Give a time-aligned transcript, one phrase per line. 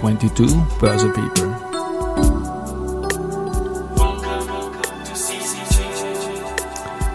[0.00, 0.46] 22
[0.80, 1.54] Börse People.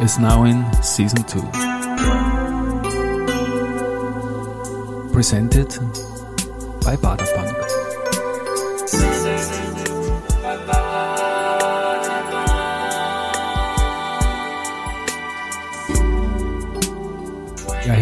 [0.03, 1.41] Is now in season 2.
[5.11, 5.69] Presented
[6.83, 7.64] by Baderbank.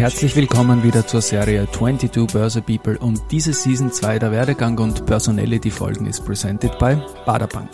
[0.04, 5.06] Herzlich willkommen wieder zur Serie 22 Börse People und diese Season 2 der Werdegang und
[5.06, 7.70] Personality Folgen ist presented by Baderbank.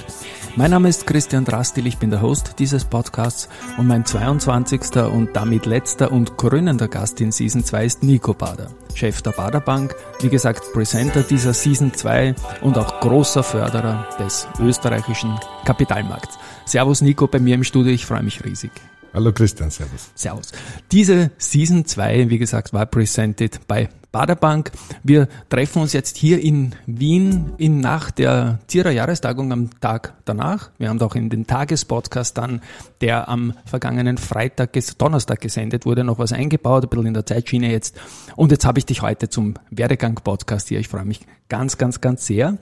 [0.54, 3.48] Mein Name ist Christian Drastil, ich bin der Host dieses Podcasts
[3.78, 5.02] und mein 22.
[5.12, 9.96] und damit letzter und krönender Gast in Season 2 ist Nico Bader, Chef der Baderbank,
[10.20, 16.38] wie gesagt Presenter dieser Season 2 und auch großer Förderer des österreichischen Kapitalmarkts.
[16.64, 18.70] Servus Nico bei mir im Studio, ich freue mich riesig.
[19.12, 20.10] Hallo Christian, Servus.
[20.14, 20.52] Servus.
[20.92, 24.72] Diese Season 2, wie gesagt, war presented bei Baderbank.
[25.02, 30.70] Wir treffen uns jetzt hier in Wien in nach der Zierer Jahrestagung am Tag danach.
[30.78, 32.60] Wir haben auch in den Tagespodcast dann,
[33.00, 37.70] der am vergangenen Freitag, Donnerstag gesendet wurde, noch was eingebaut, ein bisschen in der Zeitschiene
[37.70, 38.00] jetzt.
[38.36, 40.80] Und jetzt habe ich dich heute zum Werdegang-Podcast hier.
[40.80, 42.58] Ich freue mich ganz, ganz, ganz sehr.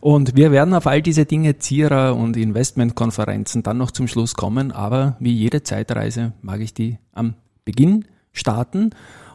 [0.00, 4.72] Und wir werden auf all diese Dinge, Zierer und Investmentkonferenzen dann noch zum Schluss kommen.
[4.72, 7.34] Aber wie jede Zeitreise mag ich die am
[7.64, 8.90] Beginn starten.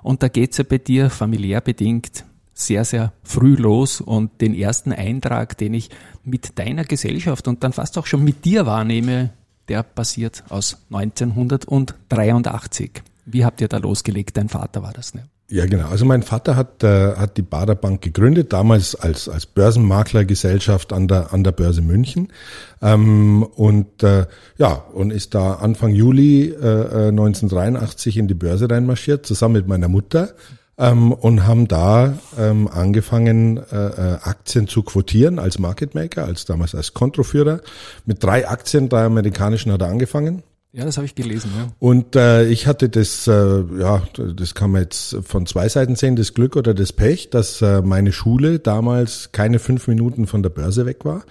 [0.07, 3.99] Und da geht's ja bei dir familiär bedingt sehr, sehr früh los.
[3.99, 5.89] Und den ersten Eintrag, den ich
[6.23, 9.31] mit deiner Gesellschaft und dann fast auch schon mit dir wahrnehme,
[9.67, 13.03] der passiert aus 1983.
[13.25, 14.37] Wie habt ihr da losgelegt?
[14.37, 15.27] Dein Vater war das, ne?
[15.49, 15.87] Ja, genau.
[15.87, 21.33] Also mein Vater hat, äh, hat die Baderbank gegründet, damals als, als Börsenmaklergesellschaft an der,
[21.33, 22.33] an der Börse München.
[22.81, 24.25] Ähm, und äh,
[24.57, 29.87] ja, und ist da Anfang Juli äh, 1983 in die Börse reinmarschiert, zusammen mit meiner
[29.87, 30.33] Mutter.
[30.77, 36.43] Ähm, und haben da ähm, angefangen, äh, äh Aktien zu quotieren als Market Maker, als
[36.43, 37.61] damals als Kontroführer.
[38.05, 40.43] Mit drei Aktien, drei amerikanischen hat er angefangen.
[40.77, 41.49] Ja, das habe ich gelesen.
[41.57, 41.67] Ja.
[41.79, 46.15] Und äh, ich hatte das, äh, ja, das kann man jetzt von zwei Seiten sehen,
[46.15, 50.51] das Glück oder das Pech, dass äh, meine Schule damals keine fünf Minuten von der
[50.51, 51.23] Börse weg war.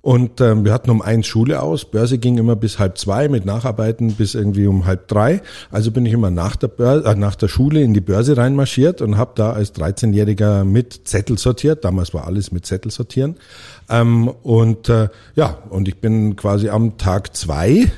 [0.00, 1.90] Und ähm, wir hatten um eins Schule aus.
[1.90, 5.42] Börse ging immer bis halb zwei mit Nacharbeiten bis irgendwie um halb drei.
[5.72, 9.02] Also bin ich immer nach der, Börse, äh, nach der Schule in die Börse reinmarschiert
[9.02, 11.84] und habe da als 13-Jähriger mit Zettel sortiert.
[11.84, 13.38] Damals war alles mit Zettel sortieren.
[13.90, 17.90] Ähm, und äh, ja, und ich bin quasi am Tag zwei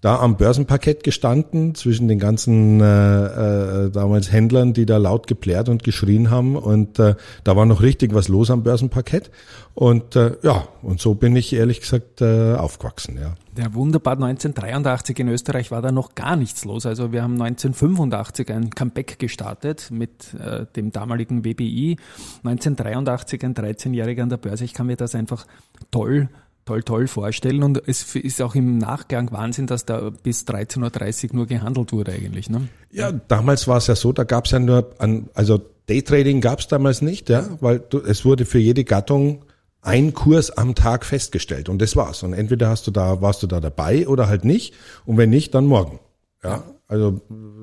[0.00, 5.68] da am Börsenparkett gestanden zwischen den ganzen äh, äh, damals Händlern, die da laut geplärt
[5.68, 7.14] und geschrien haben und äh,
[7.44, 9.30] da war noch richtig was los am Börsenparkett
[9.74, 13.34] und äh, ja und so bin ich ehrlich gesagt äh, aufgewachsen, ja.
[13.58, 14.14] Ja, wunderbar.
[14.14, 16.84] 1983 in Österreich war da noch gar nichts los.
[16.84, 21.96] Also wir haben 1985 ein Comeback gestartet mit äh, dem damaligen WBI.
[22.44, 24.64] 1983 ein 13-Jähriger an der Börse.
[24.64, 25.46] Ich kann mir das einfach
[25.90, 26.28] toll
[26.66, 27.62] toll, toll vorstellen.
[27.62, 32.12] Und es ist auch im Nachgang Wahnsinn, dass da bis 13.30 Uhr nur gehandelt wurde
[32.12, 32.50] eigentlich.
[32.50, 32.68] Ne?
[32.90, 36.58] Ja, damals war es ja so, da gab es ja nur, an, also Daytrading gab
[36.58, 39.44] es damals nicht, ja, weil du, es wurde für jede Gattung
[39.80, 42.24] ein Kurs am Tag festgestellt und das war's.
[42.24, 44.74] Und entweder hast du da, warst du da dabei oder halt nicht.
[45.04, 46.00] Und wenn nicht, dann morgen.
[46.42, 47.20] Ja, also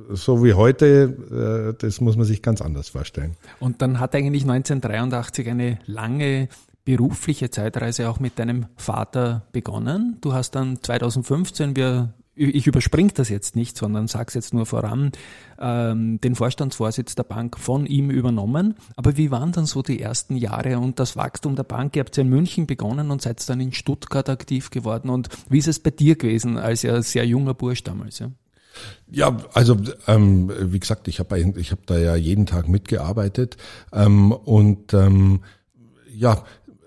[0.09, 3.35] so wie heute, äh, das muss man sich ganz anders vorstellen.
[3.59, 6.47] Und dann hat eigentlich 1983 eine lange
[6.85, 10.17] berufliche Zeitreise auch mit deinem Vater begonnen.
[10.21, 15.11] Du hast dann 2015, wir, ich überspringe das jetzt nicht, sondern sag's jetzt nur voran,
[15.59, 18.75] ähm, den Vorstandsvorsitz der Bank von ihm übernommen.
[18.95, 21.95] Aber wie waren dann so die ersten Jahre und das Wachstum der Bank?
[21.95, 25.09] Ihr habt ja in München begonnen und seid dann in Stuttgart aktiv geworden.
[25.09, 28.19] Und wie ist es bei dir gewesen, als ja sehr junger Bursch damals?
[28.19, 28.31] Ja?
[29.09, 29.77] Ja, also
[30.07, 33.57] ähm, wie gesagt, ich habe ich hab da ja jeden Tag mitgearbeitet
[33.93, 35.41] ähm, und ähm,
[36.13, 36.43] ja,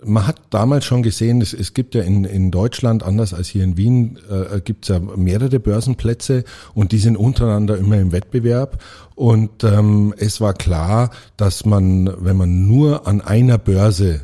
[0.07, 3.65] man hat damals schon gesehen, es, es gibt ja in, in Deutschland, anders als hier
[3.65, 6.45] in Wien, äh, gibt es ja mehrere Börsenplätze
[6.75, 8.83] und die sind untereinander immer im Wettbewerb.
[9.15, 14.23] Und ähm, es war klar, dass man, wenn man nur an einer Börse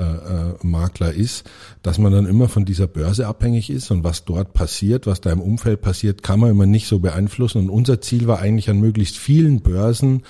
[0.00, 1.44] äh, äh, Makler ist,
[1.82, 5.30] dass man dann immer von dieser Börse abhängig ist und was dort passiert, was da
[5.30, 7.58] im Umfeld passiert, kann man immer nicht so beeinflussen.
[7.58, 10.22] Und unser Ziel war eigentlich an möglichst vielen Börsen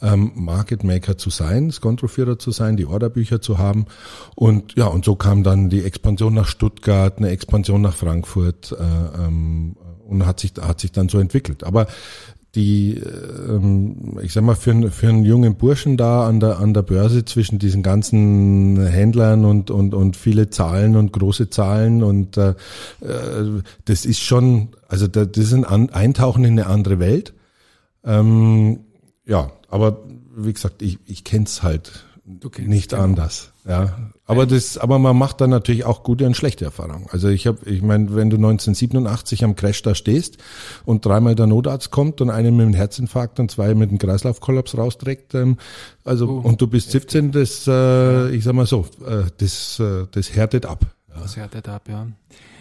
[0.00, 3.86] ähm, Market Maker zu sein, Skontroführer zu sein, die Orderbücher zu haben.
[4.34, 9.24] Und ja, und so kam dann die Expansion nach Stuttgart, eine Expansion nach Frankfurt äh,
[9.24, 9.76] ähm,
[10.08, 11.64] und hat sich hat sich dann so entwickelt.
[11.64, 11.86] Aber
[12.54, 16.82] die, ähm, ich sag mal, für, für einen jungen Burschen da an der, an der
[16.82, 22.50] Börse zwischen diesen ganzen Händlern und, und, und viele Zahlen und große Zahlen und äh,
[23.00, 27.34] äh das ist schon, also das ist ein Eintauchen in eine andere Welt.
[28.04, 28.80] Ähm,
[29.26, 30.04] ja, aber
[30.34, 32.04] wie gesagt, ich, ich kenne es halt
[32.58, 33.02] nicht genau.
[33.02, 33.52] anders.
[33.66, 37.06] Ja, aber das, aber man macht dann natürlich auch gute und schlechte Erfahrungen.
[37.10, 40.36] Also ich habe, ich meine, wenn du 1987 am Crash da stehst
[40.84, 44.76] und dreimal der Notarzt kommt und einen mit einem Herzinfarkt und zwei mit einem Kreislaufkollaps
[44.76, 45.56] rausträgt, ähm,
[46.04, 50.06] also oh, und du bist 17, das, äh, ich sag mal so, äh, das, äh,
[50.10, 50.84] das härtet ab.
[51.20, 52.06] Das härtet ab, ja.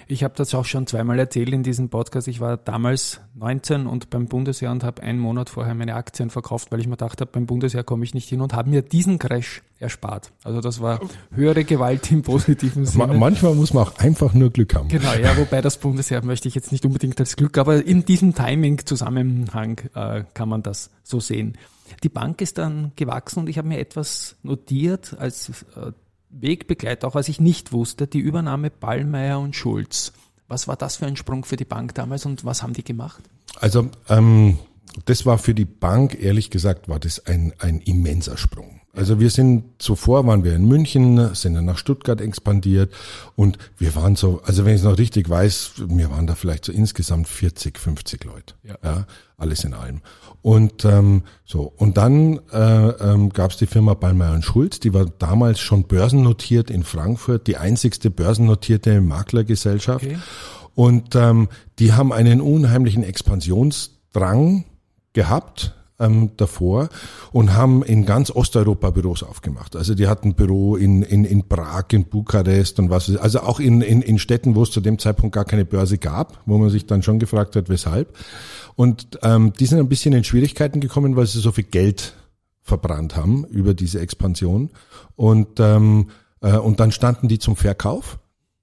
[0.10, 2.30] Ich habe das auch schon zweimal erzählt in diesem Podcast.
[2.30, 6.72] Ich war damals 19 und beim Bundesheer und habe einen Monat vorher meine Aktien verkauft,
[6.72, 9.20] weil ich mir gedacht habe, beim Bundesheer komme ich nicht hin und habe mir diesen
[9.20, 10.32] Crash erspart.
[10.46, 11.02] Also das war
[11.32, 13.16] höhere Gewalt im positiven Sinne.
[13.16, 14.88] Manchmal muss man auch einfach nur Glück haben.
[14.88, 18.34] Genau, ja, wobei das Bundesheer möchte ich jetzt nicht unbedingt als Glück, aber in diesem
[18.34, 21.58] Timing-Zusammenhang äh, kann man das so sehen.
[22.04, 25.92] Die Bank ist dann gewachsen und ich habe mir etwas notiert als äh,
[26.30, 30.14] Wegbegleiter, auch als ich nicht wusste, die Übernahme Ballmeier und Schulz.
[30.48, 33.24] Was war das für ein Sprung für die Bank damals und was haben die gemacht?
[33.60, 34.60] Also ähm,
[35.06, 38.77] das war für die Bank, ehrlich gesagt, war das ein, ein immenser Sprung.
[38.98, 42.92] Also wir sind zuvor waren wir in München, sind dann nach Stuttgart expandiert
[43.36, 46.66] und wir waren so, also wenn ich es noch richtig weiß, wir waren da vielleicht
[46.66, 48.56] so insgesamt 40, 50 Leute.
[48.64, 48.78] Ja.
[48.84, 49.08] ja
[49.38, 50.02] alles in allem.
[50.42, 54.96] Und ähm, so und dann äh, ähm, gab es die Firma Ballmeier und Schulz, die
[54.96, 60.06] war damals schon börsennotiert in Frankfurt, die einzigste börsennotierte Maklergesellschaft.
[60.06, 60.18] Okay.
[60.74, 64.66] Und ähm, die haben einen unheimlichen Expansionsdrang
[65.14, 66.90] gehabt ähm, davor
[67.32, 69.76] und haben in ganz Osteuropa Büros aufgemacht.
[69.76, 73.82] Also die hatten Büro in, in, in Prag, in Bukarest und was, also auch in,
[73.82, 76.86] in, in Städten, wo es zu dem Zeitpunkt gar keine Börse gab, wo man sich
[76.86, 78.16] dann schon gefragt hat, weshalb.
[78.76, 82.14] Und ähm, die sind ein bisschen in Schwierigkeiten gekommen, weil sie so viel Geld
[82.62, 84.70] verbrannt haben über diese Expansion.
[85.16, 86.10] Und, ähm,
[86.42, 88.20] äh, und dann standen die zum Verkauf.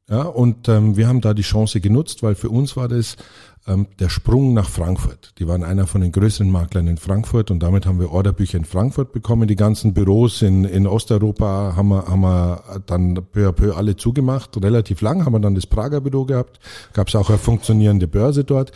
[0.09, 3.17] Ja, und ähm, wir haben da die Chance genutzt, weil für uns war das
[3.67, 5.33] ähm, der Sprung nach Frankfurt.
[5.39, 8.65] Die waren einer von den größeren Maklern in Frankfurt und damit haben wir Orderbücher in
[8.65, 9.49] Frankfurt bekommen.
[9.49, 13.97] Die ganzen Büros in, in Osteuropa haben wir, haben wir dann peu à peu alle
[13.97, 14.63] zugemacht.
[14.63, 16.61] Relativ lang haben wir dann das Prager Büro gehabt.
[16.93, 18.73] Gab es auch eine funktionierende Börse dort.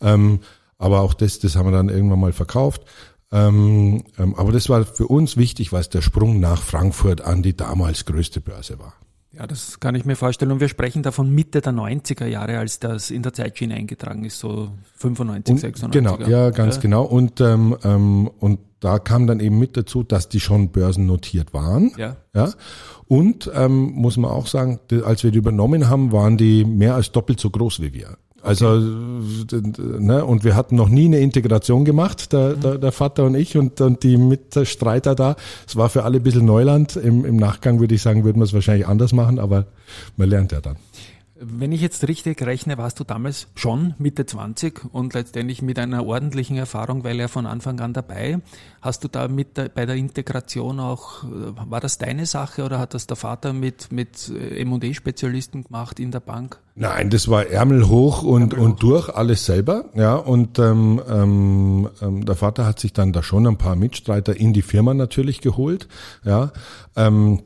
[0.00, 0.40] Ähm,
[0.78, 2.82] aber auch das, das haben wir dann irgendwann mal verkauft.
[3.30, 7.42] Ähm, ähm, aber das war für uns wichtig, weil es der Sprung nach Frankfurt an
[7.42, 8.94] die damals größte Börse war.
[9.38, 10.50] Ja, das kann ich mir vorstellen.
[10.50, 14.40] Und wir sprechen davon Mitte der 90er Jahre, als das in der Zeitschiene eingetragen ist,
[14.40, 15.92] so 95, und, 96.
[15.92, 16.80] Genau, ja, ganz ja.
[16.80, 17.04] genau.
[17.04, 21.92] Und, ähm, ähm, und da kam dann eben mit dazu, dass die schon börsennotiert waren.
[21.96, 22.16] Ja.
[22.34, 22.50] ja.
[23.06, 27.12] Und ähm, muss man auch sagen, als wir die übernommen haben, waren die mehr als
[27.12, 28.18] doppelt so groß wie wir.
[28.42, 32.60] Also, ne, und wir hatten noch nie eine Integration gemacht, der, mhm.
[32.60, 35.36] der, der Vater und ich und, und die Mitstreiter da.
[35.66, 36.96] Es war für alle ein bisschen Neuland.
[36.96, 39.66] Im, Im Nachgang würde ich sagen, würden wir es wahrscheinlich anders machen, aber
[40.16, 40.76] man lernt ja dann.
[41.40, 46.04] Wenn ich jetzt richtig rechne, warst du damals schon Mitte 20 und letztendlich mit einer
[46.04, 48.40] ordentlichen Erfahrung, weil er von Anfang an dabei.
[48.82, 51.28] Hast du da mit der, bei der Integration auch, äh,
[51.70, 56.10] war das deine Sache oder hat das der Vater mit, mit äh, M&E-Spezialisten gemacht in
[56.10, 56.58] der Bank?
[56.74, 59.84] Nein, das war Ärmel hoch und, Ärmel und durch, alles selber.
[59.94, 64.36] Ja, und ähm, ähm, ähm, der Vater hat sich dann da schon ein paar Mitstreiter
[64.36, 65.86] in die Firma natürlich geholt.
[66.24, 66.52] Ja,
[66.96, 67.42] ähm,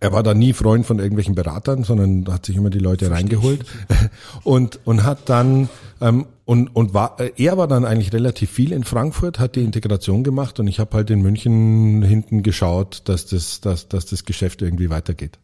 [0.00, 3.24] er war da nie Freund von irgendwelchen Beratern, sondern hat sich immer die Leute Verstehe
[3.24, 3.64] reingeholt
[4.44, 5.68] und und hat dann
[6.00, 9.64] ähm, und und war äh, er war dann eigentlich relativ viel in Frankfurt, hat die
[9.64, 14.24] Integration gemacht und ich habe halt in München hinten geschaut, dass das dass, dass das
[14.24, 15.38] Geschäft irgendwie weitergeht.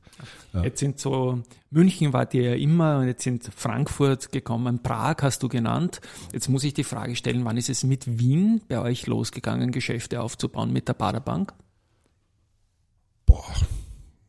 [0.52, 0.64] Ja.
[0.64, 5.42] Jetzt sind so München war dir ja immer und jetzt sind Frankfurt gekommen, Prag hast
[5.42, 6.00] du genannt.
[6.32, 10.22] Jetzt muss ich die Frage stellen, wann ist es mit Wien bei euch losgegangen, Geschäfte
[10.22, 11.52] aufzubauen mit der Baderbank?
[13.26, 13.44] Boah,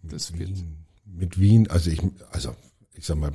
[0.08, 0.50] das wird.
[0.50, 2.56] Wien, mit Wien, also ich, also
[2.94, 3.34] ich sag mal,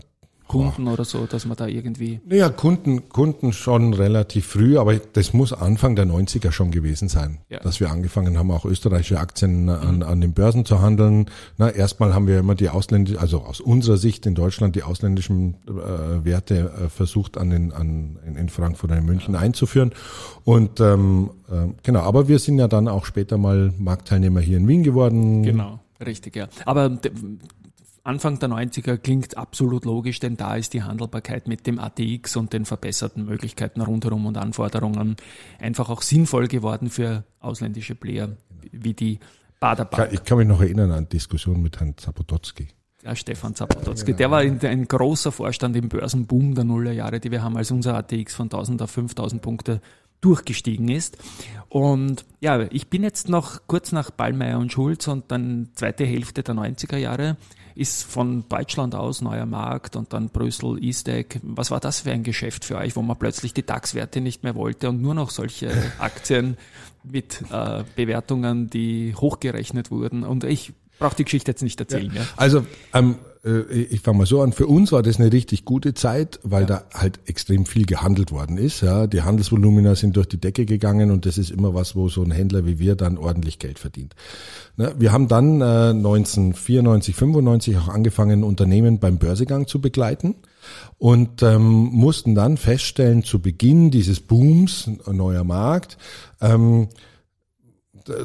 [0.53, 2.21] Kunden oder so, dass man da irgendwie.
[2.29, 7.39] Ja, Kunden, Kunden schon relativ früh, aber das muss Anfang der 90er schon gewesen sein,
[7.49, 7.59] ja.
[7.61, 10.03] dass wir angefangen haben, auch österreichische Aktien an, mhm.
[10.03, 11.27] an den Börsen zu handeln.
[11.57, 15.55] Na, erstmal haben wir immer die ausländischen, also aus unserer Sicht in Deutschland die ausländischen
[15.67, 19.41] äh, Werte äh, versucht an den, an, in, in Frankfurt und in München ja.
[19.41, 19.93] einzuführen.
[20.45, 24.69] Und ähm, äh, genau, aber wir sind ja dann auch später mal Marktteilnehmer hier in
[24.69, 25.45] Wien geworden.
[25.45, 25.82] Genau.
[26.05, 26.49] Richtig, ja.
[26.65, 26.99] Aber
[28.05, 32.53] Anfang der 90er klingt absolut logisch, denn da ist die Handelbarkeit mit dem ATX und
[32.53, 35.17] den verbesserten Möglichkeiten rundherum und Anforderungen
[35.61, 38.37] einfach auch sinnvoll geworden für ausländische Player
[38.73, 39.21] wie die
[39.61, 40.13] Baderbank.
[40.13, 42.69] Ich kann mich noch erinnern an Diskussionen mit Herrn Zapototzki.
[43.05, 44.15] Ja, Stefan Zapototzki.
[44.15, 48.35] Der war ein großer Vorstand im Börsenboom der Nullerjahre, die wir haben, als unser ATX
[48.35, 49.81] von 1000 auf 5000 Punkte
[50.23, 51.19] durchgestiegen ist.
[51.69, 56.43] Und ja, ich bin jetzt noch kurz nach Ballmeier und Schulz und dann zweite Hälfte
[56.43, 57.37] der 90er Jahre
[57.75, 61.41] ist von Deutschland aus neuer Markt und dann Brüssel, Eastec.
[61.43, 64.55] Was war das für ein Geschäft für euch, wo man plötzlich die DAX-Werte nicht mehr
[64.55, 66.57] wollte und nur noch solche Aktien
[67.03, 70.25] mit äh, Bewertungen, die hochgerechnet wurden?
[70.25, 72.13] Und ich brauche die Geschichte jetzt nicht erzählen.
[72.15, 72.23] Ja.
[72.23, 72.29] Ja.
[72.37, 75.95] Also ähm, äh, ich fange mal so an, für uns war das eine richtig gute
[75.95, 76.67] Zeit, weil ja.
[76.67, 78.81] da halt extrem viel gehandelt worden ist.
[78.83, 82.23] Ja, Die Handelsvolumina sind durch die Decke gegangen und das ist immer was, wo so
[82.23, 84.15] ein Händler wie wir dann ordentlich Geld verdient.
[84.77, 90.37] Ne, wir haben dann äh, 1994, 95 auch angefangen, Unternehmen beim Börsegang zu begleiten
[90.99, 95.99] und ähm, mussten dann feststellen, zu Beginn dieses Booms, neuer Markt,
[96.41, 96.89] ähm,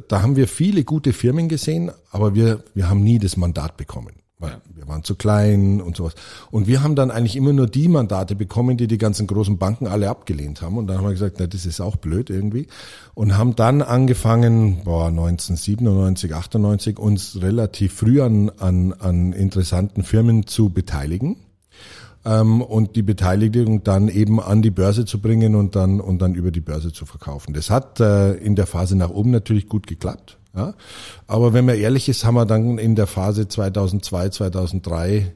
[0.07, 4.13] da haben wir viele gute Firmen gesehen, aber wir, wir haben nie das Mandat bekommen.
[4.39, 4.61] Weil ja.
[4.75, 6.13] wir waren zu klein und sowas.
[6.51, 9.87] Und wir haben dann eigentlich immer nur die Mandate bekommen, die die ganzen großen Banken
[9.87, 10.77] alle abgelehnt haben.
[10.77, 12.67] Und dann haben wir gesagt, na, das ist auch blöd irgendwie.
[13.15, 20.45] Und haben dann angefangen, boah, 1997, 98, uns relativ früh an, an, an interessanten Firmen
[20.45, 21.37] zu beteiligen
[22.27, 26.35] ähm, und die Beteiligung dann eben an die Börse zu bringen und dann und dann
[26.35, 27.53] über die Börse zu verkaufen.
[27.53, 30.37] Das hat äh, in der Phase nach oben natürlich gut geklappt.
[30.55, 30.73] Ja?
[31.25, 35.33] Aber wenn man ehrlich ist, haben wir dann in der Phase 2002, 2003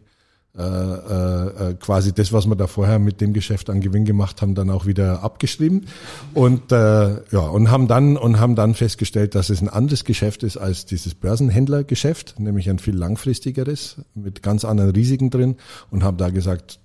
[0.58, 4.54] äh, äh, quasi das, was wir da vorher mit dem Geschäft an Gewinn gemacht haben,
[4.54, 5.86] dann auch wieder abgeschrieben
[6.34, 10.44] und äh, ja und haben dann und haben dann festgestellt, dass es ein anderes Geschäft
[10.44, 15.56] ist als dieses Börsenhändlergeschäft, nämlich ein viel langfristigeres mit ganz anderen Risiken drin
[15.90, 16.82] und haben da gesagt,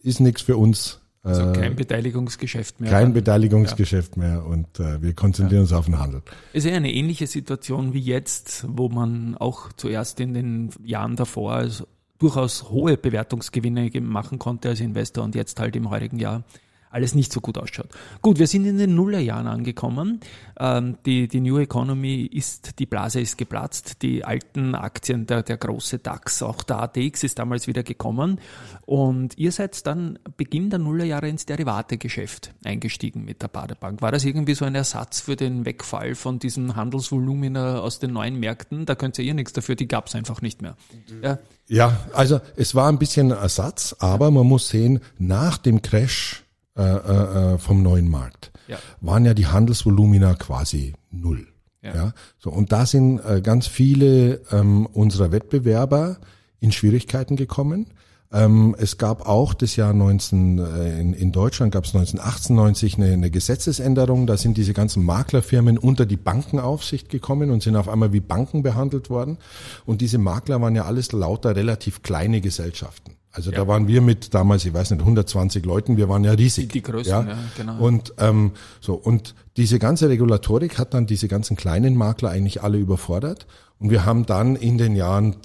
[0.00, 1.00] ist nichts für uns.
[1.24, 2.90] Also äh, kein Beteiligungsgeschäft mehr.
[2.92, 4.22] Kein Beteiligungsgeschäft ja.
[4.22, 5.62] mehr und äh, wir konzentrieren ja.
[5.62, 6.22] uns auf den Handel.
[6.52, 11.16] Es ist ja eine ähnliche Situation wie jetzt, wo man auch zuerst in den Jahren
[11.16, 16.42] davor also durchaus hohe Bewertungsgewinne machen konnte als Investor und jetzt halt im heurigen Jahr
[16.90, 17.88] alles nicht so gut ausschaut.
[18.20, 20.20] Gut, wir sind in den Nullerjahren angekommen.
[20.58, 24.02] Ähm, die, die New Economy ist, die Blase ist geplatzt.
[24.02, 28.40] Die alten Aktien, der, der große DAX, auch der ATX ist damals wieder gekommen.
[28.86, 34.02] Und ihr seid dann Beginn der Nullerjahre ins Derivategeschäft eingestiegen mit der Badebank.
[34.02, 38.40] War das irgendwie so ein Ersatz für den Wegfall von diesen Handelsvolumina aus den neuen
[38.40, 38.84] Märkten?
[38.84, 40.76] Da könnt ihr ihr nichts dafür, die gab es einfach nicht mehr.
[41.22, 41.38] Ja.
[41.68, 46.44] ja, also es war ein bisschen Ersatz, aber man muss sehen, nach dem Crash
[46.78, 48.78] äh, äh, äh, vom neuen Markt, ja.
[49.00, 51.48] waren ja die Handelsvolumina quasi null.
[51.82, 51.94] Ja.
[51.94, 52.12] ja.
[52.38, 56.18] So, und da sind äh, ganz viele ähm, unserer Wettbewerber
[56.60, 57.86] in Schwierigkeiten gekommen.
[58.30, 63.12] Ähm, es gab auch das Jahr 19, äh, in, in Deutschland gab es 1998 eine,
[63.12, 64.26] eine Gesetzesänderung.
[64.26, 68.62] Da sind diese ganzen Maklerfirmen unter die Bankenaufsicht gekommen und sind auf einmal wie Banken
[68.62, 69.38] behandelt worden.
[69.86, 73.17] Und diese Makler waren ja alles lauter relativ kleine Gesellschaften.
[73.38, 73.58] Also ja.
[73.58, 76.70] da waren wir mit damals, ich weiß nicht, 120 Leuten, wir waren ja riesig.
[76.70, 77.78] Die, die Größen, ja, ja genau.
[77.78, 82.78] Und ähm, so und diese ganze Regulatorik hat dann diese ganzen kleinen Makler eigentlich alle
[82.78, 83.46] überfordert.
[83.78, 85.36] Und wir haben dann in den Jahren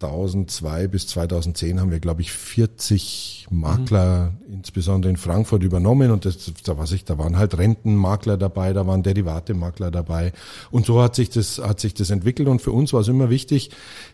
[0.00, 4.54] 2002 bis 2010 haben wir, glaube ich, 40 Makler, mhm.
[4.54, 6.10] insbesondere in Frankfurt, übernommen.
[6.10, 10.32] Und das, da weiß ich, da waren halt Rentenmakler dabei, da waren Derivatemakler dabei.
[10.70, 12.48] Und so hat sich das, hat sich das entwickelt.
[12.48, 13.70] Und für uns war es immer wichtig,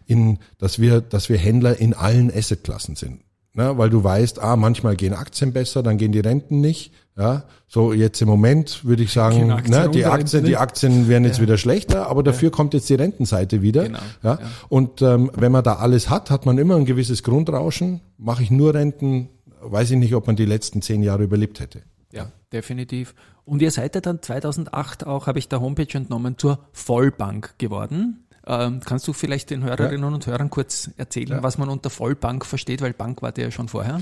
[0.07, 3.21] in, dass wir, dass wir Händler in allen Assetklassen sind.
[3.57, 6.93] Ne, weil du weißt, ah, manchmal gehen Aktien besser, dann gehen die Renten nicht.
[7.17, 11.39] Ja, so jetzt im Moment würde ich sagen, ne, die Aktien, die Aktien werden jetzt
[11.39, 11.43] ja.
[11.45, 12.55] wieder schlechter, aber dafür ja.
[12.55, 13.85] kommt jetzt die Rentenseite wieder.
[13.85, 13.99] Genau.
[14.23, 14.41] Ja, ja.
[14.69, 18.03] und ähm, wenn man da alles hat, hat man immer ein gewisses Grundrauschen.
[18.19, 19.31] Mache ich nur Renten,
[19.63, 21.81] weiß ich nicht, ob man die letzten zehn Jahre überlebt hätte.
[22.13, 23.15] Ja, definitiv.
[23.47, 28.26] Und ihr seid ja dann 2008 auch, habe ich der Homepage entnommen, zur Vollbank geworden.
[28.47, 30.15] Ähm, kannst du vielleicht den Hörerinnen ja.
[30.15, 31.43] und Hörern kurz erzählen, ja.
[31.43, 34.01] was man unter Vollbank versteht, weil Bank war der ja schon vorher?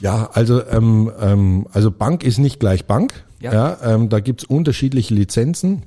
[0.00, 3.24] Ja, also ähm, ähm, also Bank ist nicht gleich Bank.
[3.40, 3.52] Ja.
[3.52, 5.84] ja ähm, da gibt's unterschiedliche Lizenzen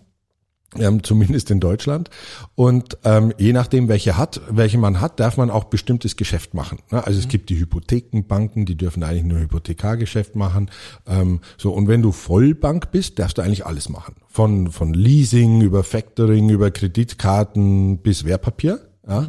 [0.80, 2.10] ähm, zumindest in Deutschland.
[2.56, 6.80] Und ähm, je nachdem, welche hat, welche man hat, darf man auch bestimmtes Geschäft machen.
[6.92, 7.06] Ne?
[7.06, 7.24] Also mhm.
[7.24, 10.70] es gibt die Hypothekenbanken, die dürfen eigentlich nur Hypothekargeschäft machen.
[11.08, 14.16] Ähm, so und wenn du Vollbank bist, darfst du eigentlich alles machen.
[14.28, 18.80] Von von Leasing über Factoring über Kreditkarten bis Wertpapier.
[19.08, 19.22] Ja?
[19.22, 19.28] Mhm.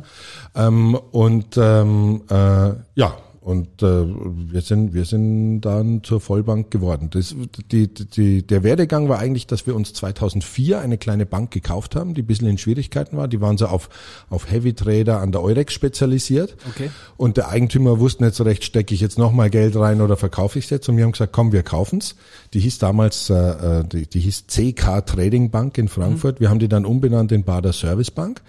[0.54, 7.08] Ähm, und ähm, äh, ja, und äh, wir sind wir sind dann zur Vollbank geworden.
[7.10, 7.34] Das,
[7.70, 12.14] die, die, der Werdegang war eigentlich, dass wir uns 2004 eine kleine Bank gekauft haben,
[12.14, 13.28] die ein bisschen in Schwierigkeiten war.
[13.28, 13.88] Die waren so auf,
[14.28, 16.56] auf Heavy Trader an der Eurex spezialisiert.
[16.68, 16.90] Okay.
[17.16, 20.58] Und der Eigentümer wusste nicht so recht, stecke ich jetzt nochmal Geld rein oder verkaufe
[20.58, 20.88] ich es jetzt?
[20.88, 22.16] Und wir haben gesagt, komm, wir kaufen's.
[22.54, 26.36] Die hieß damals, äh, äh die, die hieß CK Trading Bank in Frankfurt.
[26.36, 26.40] Mhm.
[26.40, 28.42] Wir haben die dann umbenannt in Bader Service Bank.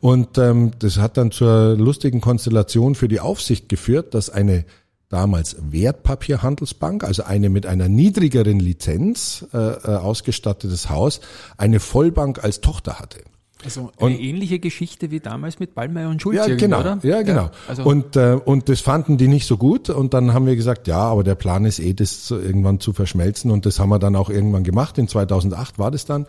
[0.00, 4.64] Und ähm, das hat dann zur lustigen Konstellation für die Aufsicht geführt, dass eine
[5.08, 11.20] damals Wertpapierhandelsbank, also eine mit einer niedrigeren Lizenz äh, äh ausgestattetes Haus,
[11.56, 13.20] eine Vollbank als Tochter hatte.
[13.64, 16.98] Also eine und, ähnliche Geschichte wie damals mit Ballmeier und Schulz, ja, genau, oder?
[17.02, 17.42] Ja, genau.
[17.42, 20.54] Ja, also und, äh, und das fanden die nicht so gut und dann haben wir
[20.54, 23.98] gesagt, ja, aber der Plan ist eh, das irgendwann zu verschmelzen und das haben wir
[23.98, 24.96] dann auch irgendwann gemacht.
[24.98, 26.26] In 2008 war das dann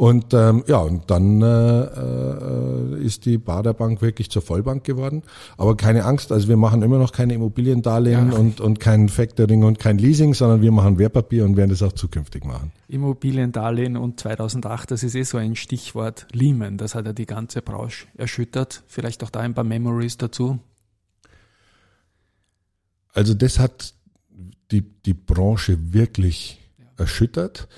[0.00, 5.22] und ähm, ja, und dann äh, äh, ist die Baderbank wirklich zur Vollbank geworden.
[5.58, 8.38] Aber keine Angst, also wir machen immer noch keine Immobiliendarlehen ja.
[8.38, 11.92] und, und kein Factoring und kein Leasing, sondern wir machen Wertpapier und werden das auch
[11.92, 12.72] zukünftig machen.
[12.88, 17.62] Immobiliendarlehen und 2008, das ist eh so ein Stichwort Lehman, das hat ja die ganze
[17.62, 18.82] Branche erschüttert.
[18.86, 20.58] Vielleicht auch da ein paar Memories dazu.
[23.12, 23.94] Also das hat
[24.70, 26.84] die, die Branche wirklich ja.
[26.96, 27.68] erschüttert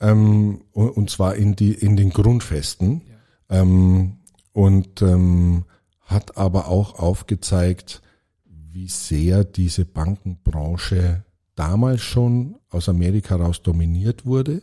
[0.00, 3.02] ähm, und, und, zwar in, die, in den Grundfesten.
[3.50, 3.60] Ja.
[3.60, 4.18] Ähm,
[4.52, 5.64] und ähm,
[6.00, 8.02] hat aber auch aufgezeigt,
[8.44, 11.24] wie sehr diese Bankenbranche
[11.54, 14.62] damals schon aus Amerika raus dominiert wurde.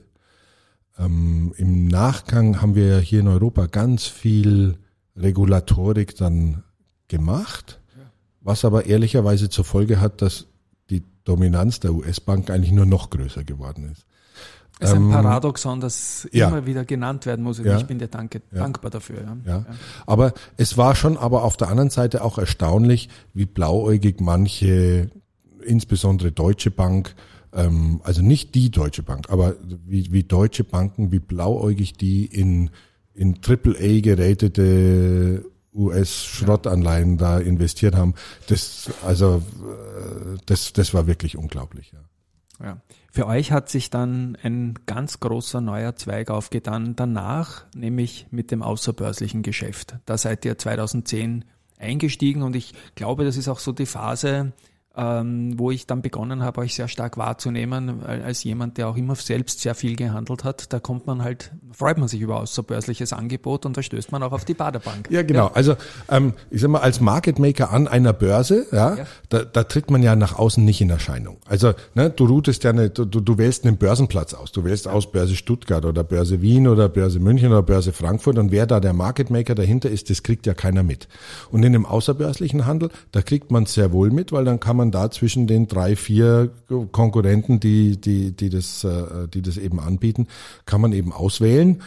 [0.98, 4.78] Ähm, Im Nachgang haben wir ja hier in Europa ganz viel
[5.16, 6.64] Regulatorik dann
[7.08, 7.80] gemacht,
[8.42, 10.48] was aber ehrlicherweise zur Folge hat, dass
[10.90, 14.06] die Dominanz der US-Bank eigentlich nur noch größer geworden ist.
[14.80, 16.50] Es ist ein ähm, Paradoxon, das ja.
[16.50, 17.60] immer wieder genannt werden muss.
[17.60, 17.78] Ja.
[17.78, 18.60] ich bin dir danke, ja.
[18.60, 19.38] dankbar dafür.
[19.46, 19.66] Ja.
[20.06, 25.10] Aber es war schon aber auf der anderen Seite auch erstaunlich, wie blauäugig manche,
[25.64, 27.16] insbesondere Deutsche Bank,
[27.56, 32.70] ähm, also nicht die Deutsche Bank, aber wie, wie deutsche Banken, wie blauäugig die in,
[33.14, 38.14] in AAA gerätete US-Schrottanleihen da investiert haben.
[38.48, 41.92] Das, also, äh, das, das war wirklich unglaublich.
[41.92, 42.00] Ja.
[42.64, 42.78] Ja.
[43.12, 48.62] Für euch hat sich dann ein ganz großer neuer Zweig aufgetan danach, nämlich mit dem
[48.62, 49.98] außerbörslichen Geschäft.
[50.06, 51.46] Da seid ihr 2010
[51.78, 54.54] eingestiegen und ich glaube, das ist auch so die Phase,
[54.98, 59.16] ähm, wo ich dann begonnen habe, euch sehr stark wahrzunehmen, als jemand, der auch immer
[59.16, 60.72] selbst sehr viel gehandelt hat.
[60.72, 64.32] Da kommt man halt, freut man sich über außerbörsliches Angebot und da stößt man auch
[64.32, 65.10] auf die Baderbank.
[65.10, 65.48] Ja, genau.
[65.48, 65.52] Ja.
[65.54, 65.76] Also
[66.10, 69.06] ähm, ich sag mal, als Market Maker an einer Börse, ja, ja.
[69.30, 71.38] Da, da tritt man ja nach außen nicht in Erscheinung.
[71.46, 74.52] Also ne, du routest ja nicht, du, du wählst einen Börsenplatz aus.
[74.52, 78.52] Du wählst aus Börse Stuttgart oder Börse Wien oder Börse München oder Börse Frankfurt und
[78.52, 81.08] wer da der Market Maker dahinter ist, das kriegt ja keiner mit.
[81.52, 84.85] Und in dem außerbörslichen Handel, da kriegt man sehr wohl mit, weil dann kann man
[84.86, 86.50] man da zwischen den drei, vier
[86.92, 90.28] Konkurrenten, die, die, die, das, äh, die das eben anbieten,
[90.66, 91.82] kann man eben auswählen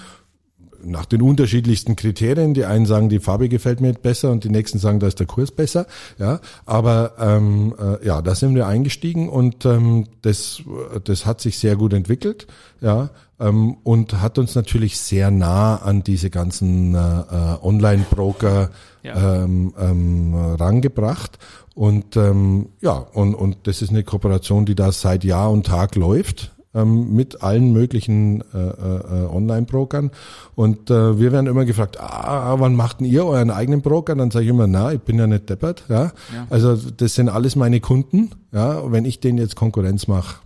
[0.82, 2.54] nach den unterschiedlichsten Kriterien.
[2.54, 5.26] Die einen sagen, die Farbe gefällt mir besser und die nächsten sagen, da ist der
[5.26, 5.87] Kurs besser.
[6.18, 10.62] Ja, aber ähm, äh, ja, da sind wir eingestiegen und ähm, das,
[11.04, 12.46] das hat sich sehr gut entwickelt.
[12.80, 18.70] Ja, ähm, und hat uns natürlich sehr nah an diese ganzen äh, äh Online-Broker
[19.02, 19.44] ja.
[19.44, 21.38] ähm, ähm, rangebracht.
[21.78, 25.94] Und ähm, ja, und, und das ist eine Kooperation, die da seit Jahr und Tag
[25.94, 30.10] läuft ähm, mit allen möglichen äh, äh, Online-Brokern.
[30.56, 34.16] Und äh, wir werden immer gefragt, ah, wann macht denn ihr euren eigenen Broker?
[34.16, 35.84] Dann sage ich immer, na, ich bin ja nicht deppert.
[35.88, 36.06] Ja?
[36.06, 36.12] ja.
[36.50, 38.32] Also das sind alles meine Kunden.
[38.50, 40.38] Ja, wenn ich denen jetzt Konkurrenz mache,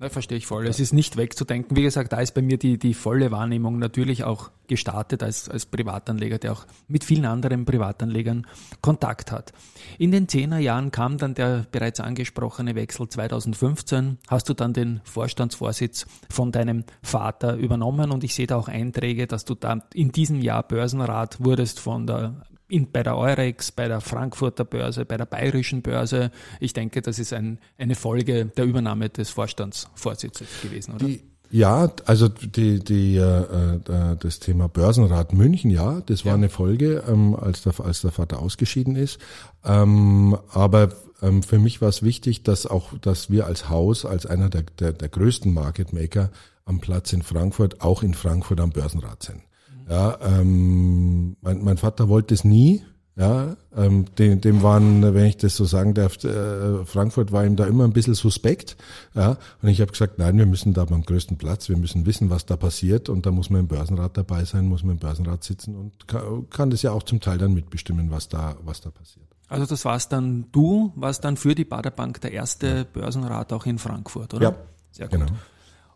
[0.00, 0.66] ja, verstehe ich voll.
[0.66, 1.76] Es ist nicht wegzudenken.
[1.76, 5.66] Wie gesagt, da ist bei mir die, die volle Wahrnehmung natürlich auch gestartet als, als
[5.66, 8.46] Privatanleger, der auch mit vielen anderen Privatanlegern
[8.80, 9.52] Kontakt hat.
[9.98, 14.18] In den Zehnerjahren kam dann der bereits angesprochene Wechsel 2015.
[14.28, 19.26] Hast du dann den Vorstandsvorsitz von deinem Vater übernommen und ich sehe da auch Einträge,
[19.26, 23.88] dass du da in diesem Jahr Börsenrat wurdest von der in, bei der Eurex, bei
[23.88, 26.30] der Frankfurter Börse, bei der Bayerischen Börse.
[26.60, 31.06] Ich denke, das ist ein, eine Folge der Übernahme des Vorstandsvorsitzes gewesen, oder?
[31.06, 36.36] Die, ja, also die, die, äh, äh, das Thema Börsenrat München, ja, das war ja.
[36.36, 39.18] eine Folge, ähm, als, der, als der Vater ausgeschieden ist.
[39.64, 40.90] Ähm, aber
[41.22, 44.62] ähm, für mich war es wichtig, dass auch, dass wir als Haus, als einer der,
[44.78, 46.30] der, der größten Market Maker
[46.66, 49.42] am Platz in Frankfurt, auch in Frankfurt am Börsenrat sind.
[49.88, 52.82] Ja, ähm, mein, mein Vater wollte es nie.
[53.16, 57.54] Ja, ähm, dem, dem waren, wenn ich das so sagen darf, äh, Frankfurt war ihm
[57.54, 58.78] da immer ein bisschen suspekt.
[59.14, 62.30] Ja, und ich habe gesagt, nein, wir müssen da beim größten Platz, wir müssen wissen,
[62.30, 65.44] was da passiert und da muss man im Börsenrat dabei sein, muss man im Börsenrat
[65.44, 68.90] sitzen und kann, kann das ja auch zum Teil dann mitbestimmen, was da, was da
[68.90, 69.26] passiert.
[69.48, 72.84] Also das war's dann du, warst dann für die Baderbank der erste ja.
[72.84, 74.50] Börsenrat auch in Frankfurt, oder?
[74.50, 74.56] Ja,
[74.92, 75.18] sehr gut.
[75.18, 75.32] Genau.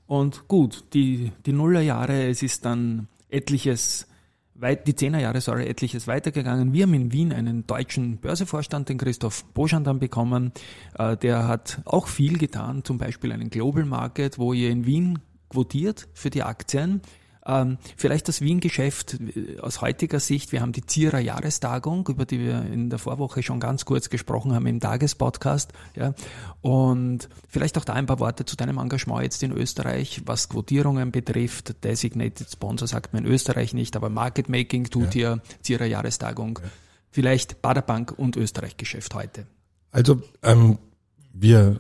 [0.07, 4.07] Und gut, die, die Nullerjahre, es ist dann etliches
[4.55, 6.73] weit, die Zehnerjahre, sorry, etliches weitergegangen.
[6.73, 10.53] Wir haben in Wien einen deutschen Börsevorstand, den Christoph Boschan dann bekommen.
[10.97, 15.19] Äh, der hat auch viel getan, zum Beispiel einen Global Market, wo ihr in Wien
[15.49, 17.03] quotiert für die Aktien.
[17.47, 20.53] Ähm, vielleicht das Wien-Geschäft äh, aus heutiger Sicht.
[20.53, 24.55] Wir haben die Zierer Jahrestagung, über die wir in der Vorwoche schon ganz kurz gesprochen
[24.55, 25.73] haben im Tagespodcast.
[25.95, 26.15] Ja.
[26.63, 31.13] Und vielleicht auch da ein paar Worte zu deinem Engagement jetzt in Österreich, was Quotierungen
[31.13, 31.85] betrifft.
[31.85, 35.35] Designated Sponsor sagt man in Österreich nicht, aber Market Making tut ja.
[35.35, 36.61] hier Zierer Jahrestagung.
[36.63, 36.71] Ja.
[37.11, 39.47] Vielleicht Baderbank und Österreich-Geschäft heute.
[39.93, 40.79] Also ähm,
[41.35, 41.79] wir,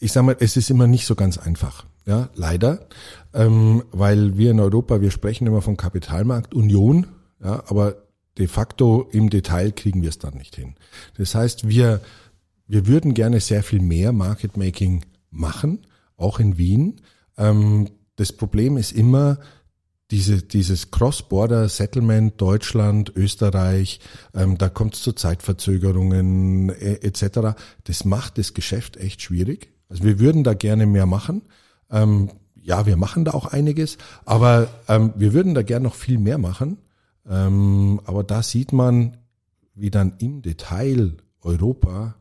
[0.00, 1.86] ich sage mal, es ist immer nicht so ganz einfach.
[2.06, 2.86] Ja, leider,
[3.34, 7.08] ähm, weil wir in Europa, wir sprechen immer von Kapitalmarktunion,
[7.42, 7.96] ja, aber
[8.38, 10.76] de facto im Detail kriegen wir es dann nicht hin.
[11.16, 12.00] Das heißt, wir,
[12.68, 17.00] wir würden gerne sehr viel mehr Market Making machen, auch in Wien.
[17.36, 19.38] Ähm, das Problem ist immer,
[20.12, 23.98] diese, dieses Cross-Border-Settlement Deutschland, Österreich,
[24.34, 27.58] ähm, da kommt es zu Zeitverzögerungen äh, etc.
[27.84, 29.72] Das macht das Geschäft echt schwierig.
[29.88, 31.42] Also wir würden da gerne mehr machen.
[31.90, 36.18] Ähm, ja, wir machen da auch einiges, aber ähm, wir würden da gerne noch viel
[36.18, 36.78] mehr machen.
[37.28, 39.16] Ähm, aber da sieht man,
[39.74, 42.16] wie dann im Detail Europa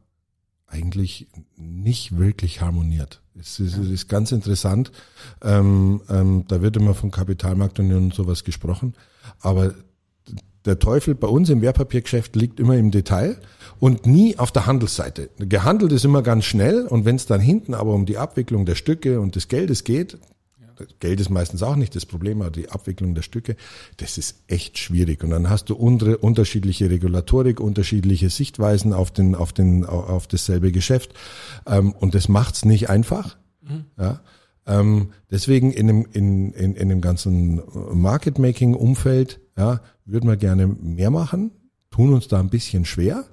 [0.68, 3.22] eigentlich nicht wirklich harmoniert.
[3.38, 4.92] Es ist, es ist ganz interessant.
[5.42, 8.94] Ähm, ähm, da wird immer von Kapitalmarktunion und sowas gesprochen.
[9.40, 9.74] Aber
[10.66, 13.38] der Teufel bei uns im Wertpapiergeschäft liegt immer im Detail
[13.80, 15.30] und nie auf der Handelsseite.
[15.38, 18.76] Gehandelt ist immer ganz schnell und wenn es dann hinten aber um die Abwicklung der
[18.76, 20.18] Stücke und des Geldes geht,
[21.00, 23.56] Geld ist meistens auch nicht das Problem, aber die Abwicklung der Stücke,
[23.98, 25.24] das ist echt schwierig.
[25.24, 30.72] Und dann hast du unter, unterschiedliche Regulatorik, unterschiedliche Sichtweisen auf den, auf den, auf dasselbe
[30.72, 31.14] Geschäft.
[31.66, 33.38] Ähm, und das macht's nicht einfach.
[33.62, 33.86] Mhm.
[33.98, 34.22] Ja.
[34.68, 37.62] Ähm, deswegen in dem, in, in, in dem ganzen
[37.94, 41.52] Market-Making-Umfeld, ja, würden wir gerne mehr machen,
[41.92, 43.26] tun uns da ein bisschen schwer.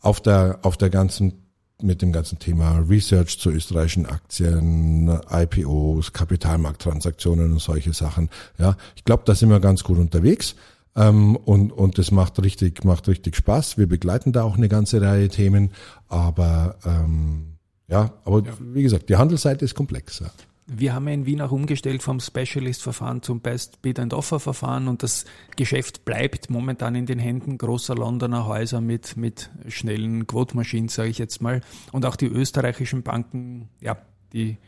[0.00, 1.40] Auf der, auf der ganzen
[1.82, 8.28] mit dem ganzen Thema Research zu österreichischen Aktien, IPOs, Kapitalmarkttransaktionen und solche Sachen.
[8.58, 10.56] Ja, ich glaube, da sind wir ganz gut unterwegs.
[10.96, 13.78] Ähm, und, und das macht richtig, macht richtig Spaß.
[13.78, 15.70] Wir begleiten da auch eine ganze Reihe Themen,
[16.08, 17.56] aber ähm,
[17.88, 18.52] ja, aber ja.
[18.60, 20.22] wie gesagt, die Handelsseite ist komplex.
[20.66, 25.24] Wir haben in Wien auch umgestellt vom Specialist-Verfahren zum Best Bid and Offer-Verfahren und das
[25.56, 31.18] Geschäft bleibt momentan in den Händen großer Londoner Häuser mit, mit schnellen Quote-Maschinen, sage ich
[31.18, 31.60] jetzt mal.
[31.90, 33.96] Und auch die österreichischen Banken, ja,
[34.32, 34.58] die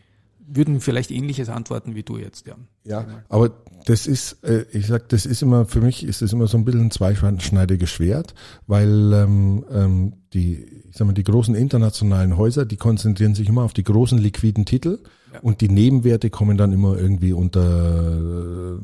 [0.46, 2.56] würden vielleicht ähnliches antworten wie du jetzt, ja.
[2.84, 3.52] Ja, aber
[3.86, 6.64] das ist, äh, ich sag, das ist immer, für mich ist das immer so ein
[6.64, 8.34] bisschen ein zweischneidiges Schwert,
[8.66, 13.62] weil ähm, ähm, die, ich sag mal, die großen internationalen Häuser, die konzentrieren sich immer
[13.62, 14.98] auf die großen liquiden Titel
[15.40, 18.78] und die Nebenwerte kommen dann immer irgendwie unter,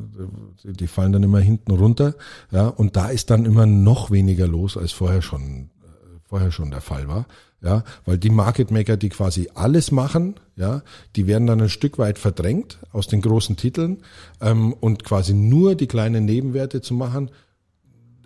[0.65, 2.15] äh, die fallen dann immer hinten runter.
[2.51, 6.71] Ja, und da ist dann immer noch weniger los, als vorher schon, äh, vorher schon
[6.71, 7.27] der Fall war.
[7.61, 10.83] Ja, weil die Market Maker, die quasi alles machen, ja,
[11.17, 13.99] die werden dann ein Stück weit verdrängt aus den großen Titeln
[14.41, 17.33] ähm, und quasi nur die kleinen Nebenwerte zu machen,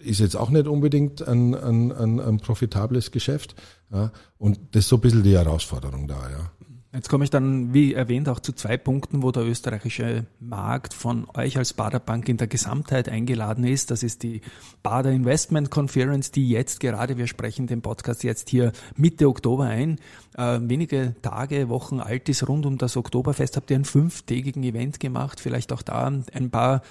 [0.02, 3.54] ist jetzt auch nicht unbedingt ein, ein, ein, ein profitables Geschäft.
[3.90, 6.50] Ja, und das ist so ein bisschen die Herausforderung da, ja.
[6.94, 11.26] Jetzt komme ich dann, wie erwähnt, auch zu zwei Punkten, wo der österreichische Markt von
[11.32, 13.90] euch als Baderbank in der Gesamtheit eingeladen ist.
[13.90, 14.42] Das ist die
[14.82, 20.00] Bader Investment Conference, die jetzt gerade, wir sprechen den Podcast jetzt hier Mitte Oktober ein,
[20.36, 23.56] äh, wenige Tage, Wochen alt ist rund um das Oktoberfest.
[23.56, 25.40] Habt ihr einen fünftägigen Event gemacht?
[25.40, 26.82] Vielleicht auch da ein paar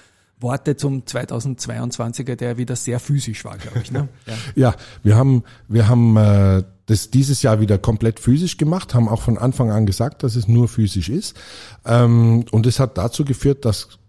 [0.42, 3.92] Worte zum 2022er, der wieder sehr physisch war, glaube ich.
[3.92, 4.08] Ne?
[4.26, 4.70] Ja.
[4.70, 9.22] ja, wir haben, wir haben äh, das dieses Jahr wieder komplett physisch gemacht, haben auch
[9.22, 11.36] von Anfang an gesagt, dass es nur physisch ist.
[11.86, 14.00] Ähm, und es hat dazu geführt, dass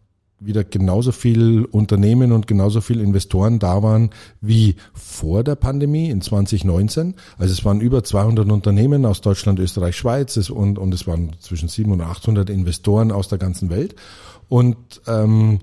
[0.45, 6.21] wieder genauso viel Unternehmen und genauso viel Investoren da waren wie vor der Pandemie in
[6.21, 7.15] 2019.
[7.39, 11.69] Also es waren über 200 Unternehmen aus Deutschland, Österreich, Schweiz und, und es waren zwischen
[11.69, 13.95] 700 und 800 Investoren aus der ganzen Welt.
[14.49, 15.61] Und ähm,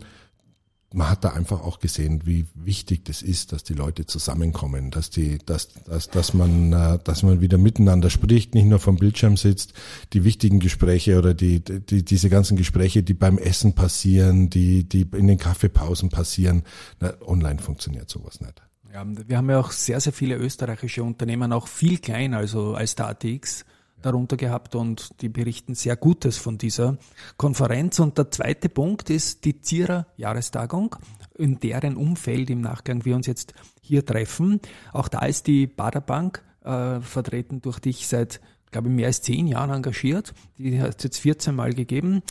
[0.93, 5.09] man hat da einfach auch gesehen, wie wichtig das ist, dass die Leute zusammenkommen, dass
[5.09, 9.37] die, dass, dass, dass man, äh, dass man wieder miteinander spricht, nicht nur vom Bildschirm
[9.37, 9.73] sitzt,
[10.13, 15.07] die wichtigen Gespräche oder die, die, diese ganzen Gespräche, die beim Essen passieren, die, die
[15.13, 16.63] in den Kaffeepausen passieren.
[16.99, 18.61] Na, online funktioniert sowas nicht.
[18.91, 22.95] Ja, wir haben ja auch sehr, sehr viele österreichische Unternehmen, auch viel kleiner, also als
[22.95, 23.65] der ATX
[24.01, 26.97] darunter gehabt und die berichten sehr Gutes von dieser
[27.37, 27.99] Konferenz.
[27.99, 30.95] Und der zweite Punkt ist die Zierer Jahrestagung,
[31.37, 34.59] in deren Umfeld im Nachgang wir uns jetzt hier treffen.
[34.93, 39.47] Auch da ist die Baderbank äh, vertreten durch dich seit, glaube ich, mehr als zehn
[39.47, 40.33] Jahren engagiert.
[40.57, 42.23] Die hat es jetzt 14 Mal gegeben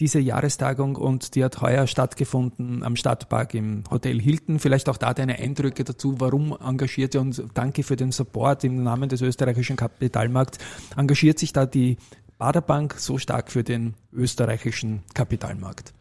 [0.00, 4.58] diese Jahrestagung und die hat heuer stattgefunden am Stadtpark im Hotel Hilton.
[4.58, 8.82] Vielleicht auch da deine Eindrücke dazu, warum engagiert ihr und danke für den Support im
[8.82, 10.58] Namen des österreichischen Kapitalmarkts.
[10.96, 11.96] Engagiert sich da die
[12.38, 15.94] Baderbank so stark für den österreichischen Kapitalmarkt?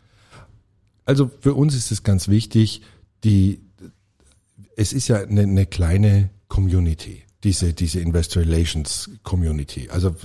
[1.06, 2.82] Also für uns ist es ganz wichtig,
[3.24, 3.62] die,
[4.76, 9.90] es ist ja eine, eine kleine Community diese, diese Investor Relations Community.
[9.90, 10.16] Also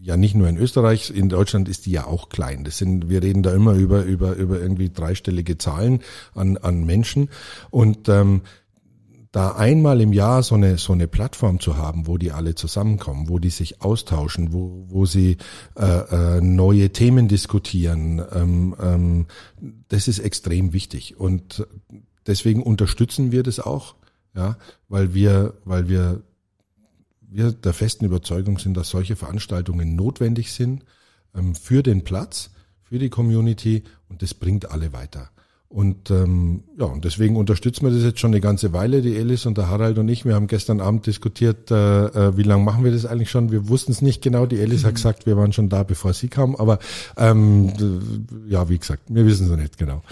[0.00, 2.64] ja nicht nur in Österreich, in Deutschland ist die ja auch klein.
[2.64, 6.00] Das sind, wir reden da immer über, über, über irgendwie dreistellige Zahlen
[6.34, 7.30] an, an Menschen.
[7.70, 8.42] Und ähm,
[9.32, 13.30] da einmal im Jahr so eine so eine Plattform zu haben, wo die alle zusammenkommen,
[13.30, 15.38] wo die sich austauschen, wo wo sie
[15.74, 19.26] äh, äh, neue Themen diskutieren, ähm, ähm,
[19.88, 21.66] das ist extrem wichtig und
[22.26, 23.94] deswegen unterstützen wir das auch,
[24.36, 26.22] ja, weil wir weil wir
[27.32, 30.84] wir der festen Überzeugung sind, dass solche Veranstaltungen notwendig sind
[31.34, 32.50] ähm, für den Platz,
[32.82, 35.30] für die Community und das bringt alle weiter.
[35.72, 39.46] Und ähm, ja, und deswegen unterstützen wir das jetzt schon eine ganze Weile, die Elis
[39.46, 40.26] und der Harald und ich.
[40.26, 43.50] Wir haben gestern Abend diskutiert, äh, äh wie lange machen wir das eigentlich schon.
[43.50, 44.44] Wir wussten es nicht genau.
[44.44, 44.88] Die Elis mhm.
[44.88, 46.56] hat gesagt, wir waren schon da, bevor sie kam.
[46.56, 46.78] Aber
[47.16, 47.72] ähm,
[48.46, 50.02] ja, wie gesagt, wir wissen es nicht genau.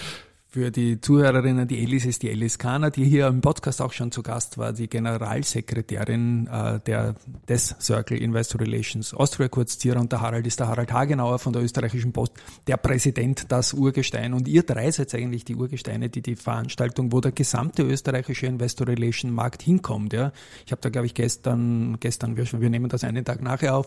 [0.52, 4.10] Für die Zuhörerinnen, die Elis ist die Elis Kahner, die hier im Podcast auch schon
[4.10, 7.14] zu Gast war, die Generalsekretärin äh, der,
[7.48, 11.52] des Circle Investor Relations Austria, kurz Zierer, und der Harald ist der Harald Hagenauer von
[11.52, 12.32] der österreichischen Post,
[12.66, 14.34] der Präsident das Urgestein.
[14.34, 18.88] Und ihr drei seid eigentlich die Urgesteine, die die Veranstaltung, wo der gesamte österreichische Investor
[18.88, 20.12] Relation Markt hinkommt.
[20.12, 20.32] Ja.
[20.66, 23.86] Ich habe da, glaube ich, gestern, gestern, wir, wir nehmen das einen Tag nachher auf,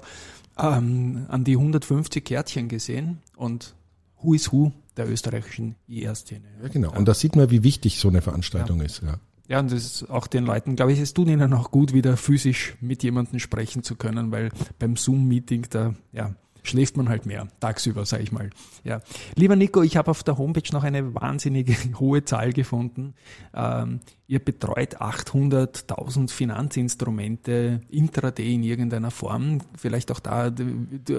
[0.57, 3.75] ähm, an die 150 Kärtchen gesehen und
[4.23, 6.45] Who is Who der österreichischen IR-Szene.
[6.61, 6.95] Ja, genau.
[6.95, 8.85] Und da sieht man, wie wichtig so eine Veranstaltung ja.
[8.85, 9.01] ist.
[9.01, 9.19] Ja.
[9.49, 12.15] Ja, und das ist auch den Leuten, glaube ich, es tut ihnen auch gut, wieder
[12.15, 16.33] physisch mit jemandem sprechen zu können, weil beim Zoom-Meeting da, ja,
[16.63, 18.49] schläft man halt mehr, tagsüber, sage ich mal.
[18.83, 19.01] Ja.
[19.35, 23.13] Lieber Nico, ich habe auf der Homepage noch eine wahnsinnige hohe Zahl gefunden.
[23.53, 29.59] Ähm, ihr betreut 800.000 Finanzinstrumente intraday in irgendeiner Form.
[29.77, 30.51] Vielleicht auch da,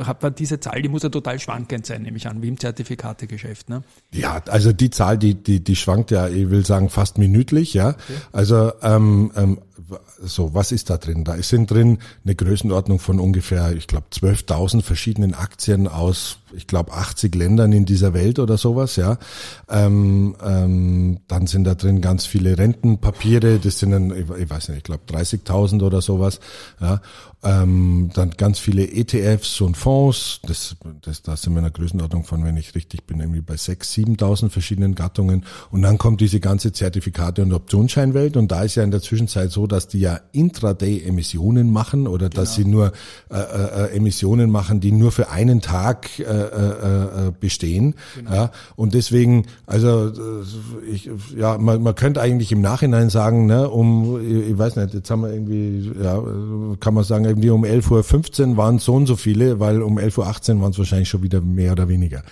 [0.04, 2.58] hat man diese Zahl, die muss ja total schwankend sein, nehme ich an, wie im
[2.58, 3.68] Zertifikategeschäft.
[3.68, 3.82] Ne?
[4.12, 7.90] Ja, also die Zahl, die, die, die schwankt ja, ich will sagen, fast minütlich, ja.
[7.90, 7.98] Okay.
[8.32, 9.58] Also ähm, ähm,
[10.20, 11.24] so, was ist da drin?
[11.24, 16.92] Da sind drin eine Größenordnung von ungefähr, ich glaube, 12.000 verschiedenen Aktien aus ich glaube,
[16.92, 19.18] 80 Ländern in dieser Welt oder sowas, ja.
[19.68, 24.78] Ähm, ähm, dann sind da drin ganz viele Rentenpapiere, das sind dann, ich weiß nicht,
[24.78, 26.40] ich glaube 30.000 oder sowas,
[26.80, 27.00] ja.
[27.42, 32.24] Ähm, dann ganz viele ETFs und Fonds, das, das, da sind wir in einer Größenordnung
[32.24, 35.44] von, wenn ich richtig bin, irgendwie bei 6.000, 7.000 verschiedenen Gattungen.
[35.70, 39.50] Und dann kommt diese ganze Zertifikate- und Optionsscheinwelt und da ist ja in der Zwischenzeit
[39.50, 42.42] so, dass die ja Intraday Emissionen machen oder genau.
[42.42, 42.92] dass sie nur
[43.30, 47.94] äh, äh, Emissionen machen, die nur für einen Tag äh, äh, äh, bestehen.
[48.16, 48.34] Genau.
[48.34, 50.12] Ja, und deswegen, also
[50.90, 54.94] ich, ja, man, man könnte eigentlich im Nachhinein sagen, ne, um, ich, ich weiß nicht,
[54.94, 56.22] jetzt haben wir irgendwie, ja,
[56.80, 60.56] kann man sagen, irgendwie um 11.15 Uhr waren so und so viele, weil um 11.18
[60.56, 62.22] Uhr waren es wahrscheinlich schon wieder mehr oder weniger.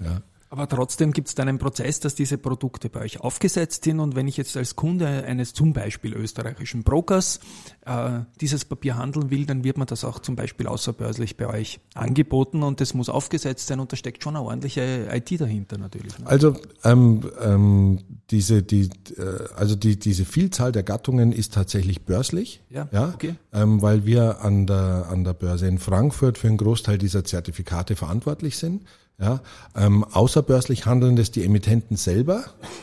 [0.00, 0.22] Ja.
[0.52, 4.00] Aber trotzdem gibt es dann einen Prozess, dass diese Produkte bei euch aufgesetzt sind.
[4.00, 7.40] Und wenn ich jetzt als Kunde eines zum Beispiel österreichischen Brokers
[7.86, 11.80] äh, dieses Papier handeln will, dann wird man das auch zum Beispiel außerbörslich bei euch
[11.94, 16.18] angeboten und das muss aufgesetzt sein und da steckt schon eine ordentliche IT dahinter natürlich.
[16.18, 16.26] Ne?
[16.26, 22.62] Also ähm, ähm, diese die äh, also die diese Vielzahl der Gattungen ist tatsächlich börslich.
[22.68, 22.90] Ja.
[22.92, 23.36] ja okay.
[23.54, 27.96] Ähm, weil wir an der an der Börse in Frankfurt für einen Großteil dieser Zertifikate
[27.96, 28.82] verantwortlich sind.
[29.22, 29.40] Ja,
[29.76, 32.42] ähm, außerbörslich handeln das die Emittenten selber.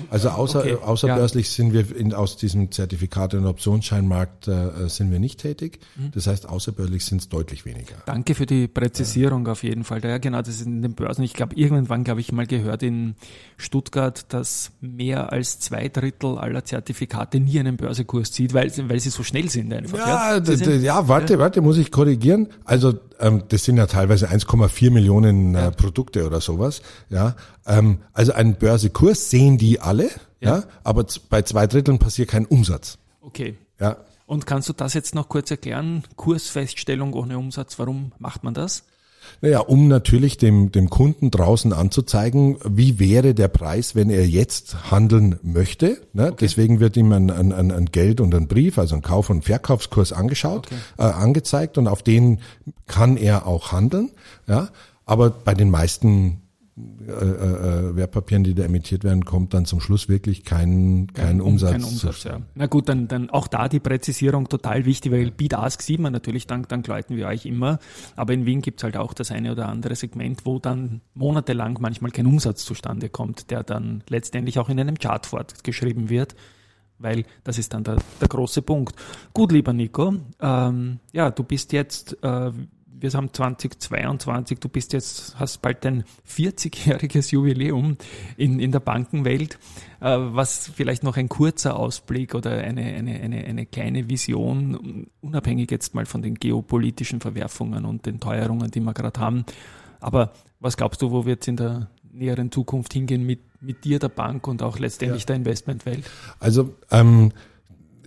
[0.09, 1.51] Also außer, okay, außerbörslich ja.
[1.51, 5.79] sind wir in, aus diesem Zertifikate- und Optionsscheinmarkt äh, sind wir nicht tätig.
[5.97, 6.11] Mhm.
[6.13, 7.95] Das heißt, außerbörslich sind es deutlich weniger.
[8.05, 9.51] Danke für die Präzisierung ja.
[9.51, 10.01] auf jeden Fall.
[10.01, 11.23] Ja, genau, das ist in den Börsen.
[11.23, 13.15] Ich glaube, irgendwann, glaube ich, mal gehört in
[13.57, 19.09] Stuttgart, dass mehr als zwei Drittel aller Zertifikate nie einen Börsekurs zieht, weil, weil sie
[19.09, 19.97] so schnell sind einfach.
[19.97, 22.47] Ja, ja, sind, ja warte, warte, muss ich korrigieren.
[22.63, 26.81] Also ähm, das sind ja teilweise 1,4 Millionen äh, Produkte oder sowas.
[27.09, 32.29] Ja, ähm, also einen Börsekurs sehen die alle, ja, ja aber bei zwei Dritteln passiert
[32.29, 32.97] kein Umsatz.
[33.21, 33.57] Okay.
[33.79, 33.97] Ja.
[34.25, 36.03] Und kannst du das jetzt noch kurz erklären?
[36.15, 38.83] Kursfeststellung ohne Umsatz, warum macht man das?
[39.41, 44.91] Naja, um natürlich dem, dem Kunden draußen anzuzeigen, wie wäre der Preis, wenn er jetzt
[44.91, 46.01] handeln möchte.
[46.13, 46.27] Ne?
[46.27, 46.35] Okay.
[46.41, 50.13] Deswegen wird ihm ein, ein, ein Geld und ein Brief, also ein Kauf- und Verkaufskurs
[50.13, 50.75] angeschaut, okay.
[50.97, 52.39] äh, angezeigt und auf den
[52.87, 54.11] kann er auch handeln.
[54.47, 54.69] Ja?
[55.05, 56.41] Aber bei den meisten
[57.07, 61.43] äh, äh, Wertpapieren, die da emittiert werden, kommt dann zum Schluss wirklich kein, kein ja,
[61.43, 61.71] Umsatz.
[61.71, 62.41] Kein Umsatz ja.
[62.55, 66.47] Na gut, dann, dann auch da die Präzisierung total wichtig, weil Bid-Ask sieht man natürlich,
[66.47, 67.79] dann, dann läuten wir euch immer.
[68.15, 72.11] Aber in Wien gibt's halt auch das eine oder andere Segment, wo dann monatelang manchmal
[72.11, 76.35] kein Umsatz zustande kommt, der dann letztendlich auch in einem Chart fortgeschrieben wird
[76.99, 78.93] weil das ist dann der, der große Punkt.
[79.33, 82.51] Gut, lieber Nico, ähm, ja, du bist jetzt, äh,
[83.01, 87.97] wir haben 2022, du bist jetzt, hast bald dein 40-jähriges Jubiläum
[88.37, 89.57] in, in der Bankenwelt.
[90.01, 95.71] Äh, was vielleicht noch ein kurzer Ausblick oder eine, eine, eine, eine kleine Vision, unabhängig
[95.71, 99.45] jetzt mal von den geopolitischen Verwerfungen und den Teuerungen, die wir gerade haben.
[99.99, 103.99] Aber was glaubst du, wo wird es in der näheren Zukunft hingehen mit, mit dir,
[103.99, 105.27] der Bank und auch letztendlich ja.
[105.27, 106.09] der Investmentwelt?
[106.39, 107.31] Also ähm,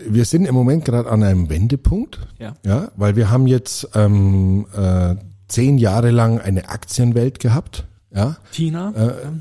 [0.08, 2.54] wir sind im Moment gerade an einem Wendepunkt, ja.
[2.64, 5.16] ja, weil wir haben jetzt ähm, äh,
[5.48, 7.86] zehn Jahre lang eine Aktienwelt gehabt.
[8.14, 8.36] Ja.
[8.50, 8.92] China.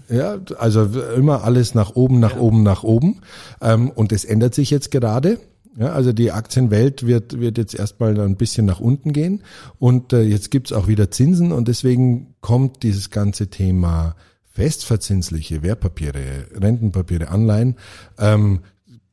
[0.10, 2.40] Äh, ja, also immer alles nach oben, nach ja.
[2.40, 3.22] oben, nach oben.
[3.62, 5.40] Ähm, und es ändert sich jetzt gerade.
[5.78, 9.42] Ja, also die Aktienwelt wird, wird jetzt erstmal ein bisschen nach unten gehen.
[9.80, 14.16] Und äh, jetzt gibt's auch wieder Zinsen und deswegen kommt dieses ganze Thema
[14.54, 17.76] festverzinsliche Wertpapiere, Rentenpapiere, Anleihen
[18.20, 18.60] ähm,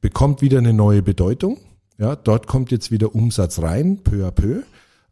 [0.00, 1.58] bekommt wieder eine neue Bedeutung.
[1.98, 4.62] Ja, dort kommt jetzt wieder Umsatz rein, peu à peu.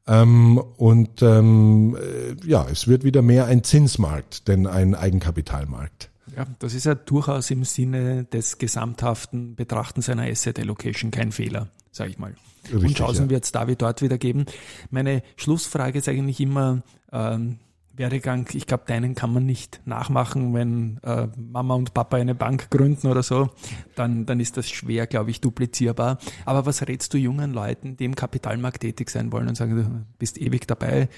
[0.07, 6.11] Ähm, und ähm, äh, ja, es wird wieder mehr ein Zinsmarkt, denn ein Eigenkapitalmarkt.
[6.37, 11.69] Ja, das ist ja durchaus im Sinne des gesamthaften Betrachtens einer Asset Allocation kein Fehler,
[11.91, 12.35] sage ich mal.
[12.65, 13.31] Richtig, und Chancen ja.
[13.31, 14.47] wird es da wie dort wieder geben.
[14.91, 17.59] Meine Schlussfrage ist eigentlich immer, ähm,
[17.97, 22.71] Werdegang, ich glaube, deinen kann man nicht nachmachen, wenn äh, Mama und Papa eine Bank
[22.71, 23.51] gründen oder so,
[23.95, 26.19] dann, dann ist das schwer, glaube ich, duplizierbar.
[26.45, 30.05] Aber was rätst du jungen Leuten, die im Kapitalmarkt tätig sein wollen und sagen, du
[30.19, 31.09] bist ewig dabei,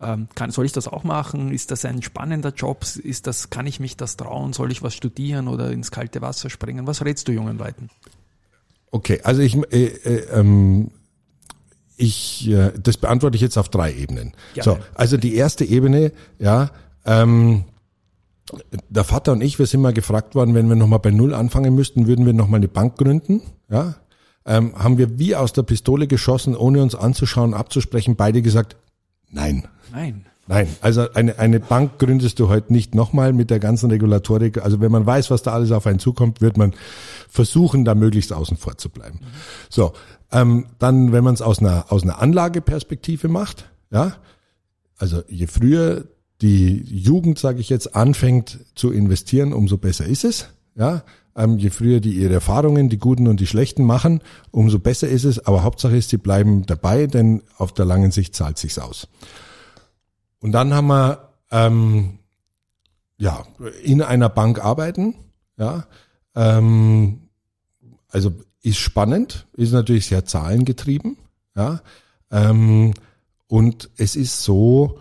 [0.00, 1.52] ähm, kann, soll ich das auch machen?
[1.52, 2.84] Ist das ein spannender Job?
[3.02, 4.52] Ist das, kann ich mich das trauen?
[4.52, 6.86] Soll ich was studieren oder ins kalte Wasser springen?
[6.86, 7.88] Was rätst du jungen Leuten?
[8.90, 10.90] Okay, also ich, äh, äh, ähm,
[11.96, 14.32] ich, äh, das beantworte ich jetzt auf drei Ebenen.
[14.54, 14.64] Gerne.
[14.64, 16.70] So, also die erste Ebene, ja,
[17.04, 17.64] ähm,
[18.88, 21.74] der Vater und ich, wir sind mal gefragt worden, wenn wir nochmal bei Null anfangen
[21.74, 23.96] müssten, würden wir nochmal eine Bank gründen, ja.
[24.48, 28.76] Ähm, haben wir wie aus der Pistole geschossen, ohne uns anzuschauen, abzusprechen, beide gesagt,
[29.28, 29.66] nein.
[29.92, 30.26] Nein.
[30.48, 34.62] Nein, also eine, eine Bank gründest du heute nicht nochmal mit der ganzen Regulatorik.
[34.62, 36.72] Also wenn man weiß, was da alles auf einen zukommt, wird man
[37.28, 39.18] versuchen, da möglichst außen vor zu bleiben.
[39.20, 39.26] Mhm.
[39.68, 39.92] So,
[40.32, 44.16] ähm, dann, wenn man es aus einer, aus einer Anlageperspektive macht, ja,
[44.98, 46.06] also je früher
[46.40, 50.48] die Jugend, sage ich jetzt, anfängt zu investieren, umso besser ist es.
[50.74, 55.08] Ja, ähm, je früher die ihre Erfahrungen, die guten und die schlechten machen, umso besser
[55.08, 55.46] ist es.
[55.46, 59.08] Aber Hauptsache ist, sie bleiben dabei, denn auf der langen Sicht zahlt sich's aus.
[60.40, 62.18] Und dann haben wir ähm,
[63.16, 63.46] ja
[63.82, 65.14] in einer Bank arbeiten.
[65.58, 65.86] Ja,
[66.34, 67.28] ähm,
[68.08, 68.32] also
[68.66, 71.18] ist spannend, ist natürlich sehr zahlengetrieben,
[71.54, 71.80] ja.
[72.32, 72.94] Ähm,
[73.46, 74.98] und es ist so,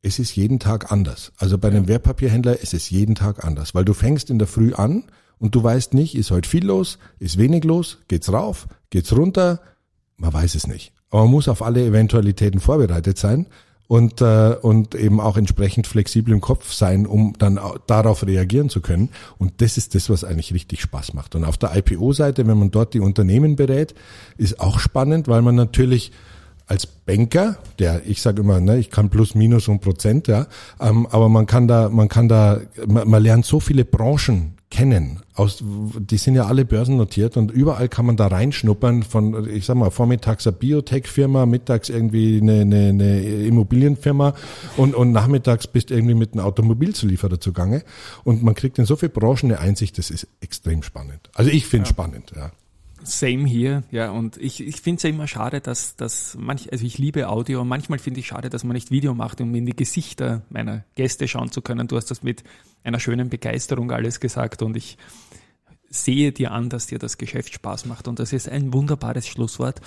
[0.00, 1.32] es ist jeden Tag anders.
[1.38, 4.72] Also bei einem Wertpapierhändler ist es jeden Tag anders, weil du fängst in der Früh
[4.74, 9.12] an und du weißt nicht, ist heute viel los, ist wenig los, geht's rauf, geht's
[9.12, 9.60] runter,
[10.16, 10.92] man weiß es nicht.
[11.10, 13.48] Aber man muss auf alle Eventualitäten vorbereitet sein
[13.92, 18.80] und, äh, und eben auch entsprechend flexibel im Kopf sein, um dann darauf reagieren zu
[18.80, 19.10] können.
[19.36, 21.34] Und das ist das, was eigentlich richtig Spaß macht.
[21.34, 23.94] Und auf der IPO-Seite, wenn man dort die Unternehmen berät,
[24.38, 26.10] ist auch spannend, weil man natürlich
[26.66, 30.46] als Banker, der ich sage immer, ne, ich kann plus minus und Prozent, ja,
[30.80, 35.20] ähm, aber man kann da, man kann da, man, man lernt so viele Branchen kennen.
[35.34, 39.76] Aus, die sind ja alle börsennotiert und überall kann man da reinschnuppern von, ich sag
[39.76, 44.34] mal, vormittags eine Biotech-Firma, mittags irgendwie eine, eine, eine Immobilienfirma
[44.78, 47.84] und, und nachmittags bist du irgendwie mit einem Automobilzulieferer zugange.
[48.24, 51.28] Und man kriegt in so viele Branchen eine Einsicht, das ist extrem spannend.
[51.34, 51.90] Also ich finde ja.
[51.90, 52.50] spannend, ja.
[53.04, 54.10] Same hier, ja.
[54.10, 57.64] Und ich, ich finde es ja immer schade, dass, dass manch, also ich liebe Audio
[57.64, 61.28] manchmal finde ich schade, dass man nicht Video macht, um in die Gesichter meiner Gäste
[61.28, 61.88] schauen zu können.
[61.88, 62.44] Du hast das mit
[62.84, 64.98] einer schönen Begeisterung alles gesagt und ich
[65.88, 69.80] sehe dir an, dass dir das Geschäft Spaß macht und das ist ein wunderbares Schlusswort.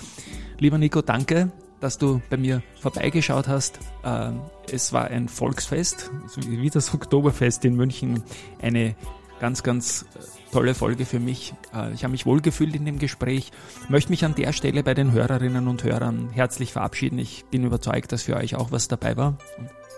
[0.58, 1.50] Lieber Nico, danke,
[1.80, 3.78] dass du bei mir vorbeigeschaut hast.
[4.04, 8.22] Ähm, es war ein Volksfest, wie das Oktoberfest in München,
[8.60, 8.94] eine
[9.40, 11.54] ganz, ganz äh, tolle Folge für mich.
[11.74, 13.52] Äh, ich habe mich wohlgefühlt in dem Gespräch,
[13.88, 17.18] möchte mich an der Stelle bei den Hörerinnen und Hörern herzlich verabschieden.
[17.18, 19.38] Ich bin überzeugt, dass für euch auch was dabei war.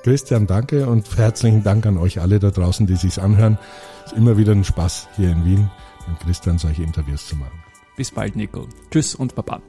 [0.03, 3.59] Christian, danke und herzlichen Dank an euch alle da draußen, die sich's anhören.
[4.05, 5.71] Es ist immer wieder ein Spaß hier in Wien
[6.09, 7.63] mit Christian solche Interviews zu machen.
[7.97, 8.69] Bis bald, Nico.
[8.91, 9.61] Tschüss und Baba.